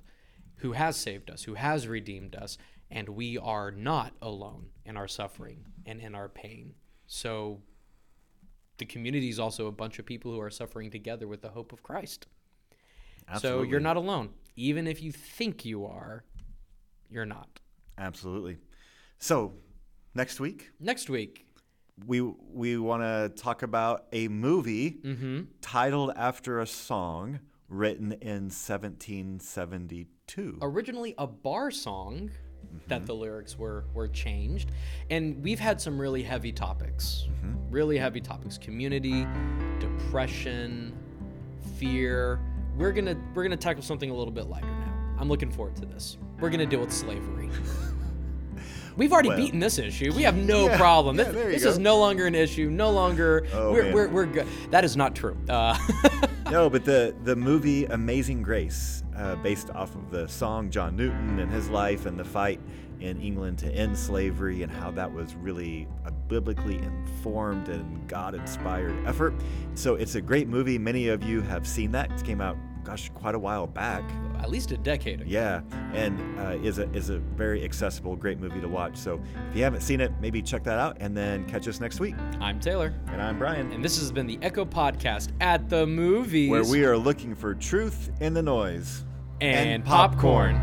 who 0.56 0.72
has 0.72 0.96
saved 0.96 1.30
us, 1.30 1.42
who 1.42 1.54
has 1.54 1.88
redeemed 1.88 2.36
us, 2.36 2.56
and 2.90 3.08
we 3.10 3.36
are 3.36 3.70
not 3.70 4.14
alone 4.22 4.66
in 4.84 4.96
our 4.96 5.08
suffering 5.08 5.64
and 5.84 6.00
in 6.00 6.14
our 6.14 6.28
pain. 6.28 6.74
So 7.06 7.60
the 8.80 8.84
community 8.84 9.28
is 9.28 9.38
also 9.38 9.68
a 9.68 9.72
bunch 9.72 10.00
of 10.00 10.04
people 10.04 10.32
who 10.32 10.40
are 10.40 10.50
suffering 10.50 10.90
together 10.90 11.28
with 11.28 11.40
the 11.42 11.50
hope 11.50 11.72
of 11.72 11.82
Christ. 11.84 12.26
Absolutely. 13.28 13.66
So 13.66 13.70
you're 13.70 13.78
not 13.80 13.96
alone. 13.96 14.30
Even 14.56 14.86
if 14.88 15.00
you 15.02 15.12
think 15.12 15.64
you 15.64 15.86
are, 15.86 16.24
you're 17.08 17.26
not. 17.26 17.60
Absolutely. 17.96 18.56
So 19.18 19.54
next 20.14 20.40
week 20.40 20.70
Next 20.80 21.08
week, 21.08 21.46
we 22.06 22.20
we 22.20 22.76
want 22.78 23.02
to 23.02 23.30
talk 23.40 23.62
about 23.62 24.06
a 24.12 24.28
movie 24.28 24.98
Mm-hmm. 25.04 25.40
titled 25.60 26.12
after 26.16 26.60
a 26.60 26.66
song 26.66 27.40
written 27.68 28.12
in 28.20 28.50
1772. 28.50 30.58
originally 30.62 31.14
a 31.18 31.26
bar 31.26 31.70
song 31.70 32.30
Mm-hmm. 32.66 32.78
that 32.88 33.06
the 33.06 33.14
lyrics 33.14 33.58
were 33.58 33.84
were 33.94 34.08
changed, 34.08 34.70
and 35.10 35.42
we've 35.42 35.58
had 35.60 35.80
some 35.80 36.00
really 36.00 36.22
heavy 36.22 36.52
topics, 36.52 37.26
Mm-hmm. 37.44 37.70
really 37.70 37.98
heavy 37.98 38.20
topics: 38.20 38.58
community, 38.58 39.26
depression, 39.78 40.92
fear. 41.76 42.40
We're 42.76 42.92
gonna 42.92 43.16
we're 43.34 43.42
gonna 43.42 43.56
tackle 43.56 43.82
something 43.82 44.10
a 44.10 44.14
little 44.14 44.32
bit 44.32 44.46
lighter 44.48 44.66
now. 44.66 44.94
I'm 45.18 45.28
looking 45.28 45.50
forward 45.50 45.76
to 45.76 45.86
this. 45.86 46.16
We're 46.40 46.50
gonna 46.50 46.66
deal 46.66 46.80
with 46.80 46.92
slavery. 46.92 47.50
We've 48.96 49.12
already 49.12 49.28
Well. 49.30 49.38
beaten 49.38 49.60
this 49.60 49.78
issue. 49.78 50.12
We 50.14 50.22
have 50.24 50.36
no 50.36 50.66
Yeah, 50.66 50.76
problem. 50.76 51.16
yeah, 51.16 51.24
this 51.24 51.62
this 51.62 51.64
is 51.64 51.78
no 51.78 51.98
longer 51.98 52.26
an 52.26 52.34
issue. 52.34 52.68
No 52.70 52.90
longer. 52.90 53.46
Oh, 53.52 53.72
we're, 53.72 53.94
we're, 53.94 54.08
we're 54.08 54.26
good. 54.26 54.46
That 54.70 54.84
is 54.84 54.96
not 54.96 55.14
true. 55.14 55.36
Uh, 55.48 55.78
no, 56.52 56.68
but 56.68 56.84
the 56.84 57.14
the 57.22 57.36
movie 57.36 57.84
Amazing 57.84 58.42
Grace, 58.42 59.04
uh, 59.16 59.36
based 59.36 59.70
off 59.70 59.94
of 59.94 60.10
the 60.10 60.26
song 60.26 60.68
John 60.68 60.96
Newton 60.96 61.38
and 61.38 61.50
his 61.50 61.70
life 61.70 62.06
and 62.06 62.18
the 62.18 62.24
fight 62.24 62.60
in 62.98 63.20
England 63.20 63.58
to 63.58 63.72
end 63.72 63.96
slavery 63.96 64.62
and 64.64 64.72
how 64.72 64.90
that 64.90 65.12
was 65.12 65.36
really 65.36 65.86
a 66.04 66.10
biblically 66.10 66.78
informed 66.78 67.68
and 67.68 68.06
God 68.08 68.34
inspired 68.34 69.06
effort. 69.06 69.32
So 69.74 69.94
it's 69.94 70.16
a 70.16 70.20
great 70.20 70.48
movie. 70.48 70.76
Many 70.76 71.08
of 71.08 71.22
you 71.22 71.40
have 71.42 71.66
seen 71.68 71.92
that. 71.92 72.10
It 72.10 72.24
came 72.24 72.40
out, 72.40 72.56
gosh, 72.82 73.10
quite 73.14 73.36
a 73.36 73.38
while 73.38 73.68
back. 73.68 74.02
At 74.42 74.50
least 74.50 74.72
a 74.72 74.76
decade 74.76 75.20
ago. 75.20 75.30
Yeah, 75.30 75.60
and 75.92 76.38
uh, 76.38 76.58
is 76.62 76.78
a 76.78 76.90
is 76.92 77.10
a 77.10 77.18
very 77.18 77.64
accessible, 77.64 78.16
great 78.16 78.38
movie 78.38 78.60
to 78.60 78.68
watch. 78.68 78.96
So 78.96 79.20
if 79.50 79.56
you 79.56 79.62
haven't 79.62 79.82
seen 79.82 80.00
it, 80.00 80.12
maybe 80.20 80.42
check 80.42 80.64
that 80.64 80.78
out, 80.78 80.96
and 81.00 81.16
then 81.16 81.46
catch 81.46 81.68
us 81.68 81.80
next 81.80 82.00
week. 82.00 82.14
I'm 82.40 82.60
Taylor, 82.60 82.94
And 83.08 83.20
I'm 83.20 83.38
Brian, 83.38 83.72
and 83.72 83.84
this 83.84 83.98
has 83.98 84.10
been 84.12 84.26
the 84.26 84.38
Echo 84.42 84.64
Podcast 84.64 85.30
at 85.40 85.68
the 85.68 85.86
movies. 85.86 86.50
where 86.50 86.64
we 86.64 86.84
are 86.84 86.96
looking 86.96 87.34
for 87.34 87.54
truth 87.54 88.10
in 88.20 88.34
the 88.34 88.42
noise 88.42 89.04
and, 89.40 89.84
popcorn. 89.84 90.56